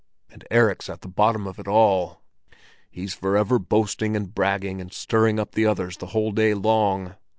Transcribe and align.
And 0.31 0.43
Erik's 0.49 0.89
at 0.89 1.01
the 1.01 1.07
bottom 1.07 1.45
of 1.45 1.59
it 1.59 1.67
all! 1.67 2.23
He's 2.89 3.13
forever 3.13 3.59
boasting 3.59 4.15
and 4.15 4.33
bragging 4.33 4.81
and 4.81 4.91
stirring 4.91 5.39
up 5.39 5.51
the 5.51 5.67
others 5.67 5.95
the 5.97 6.07
whole 6.07 6.31
day 6.31 6.55
long. 6.55 7.17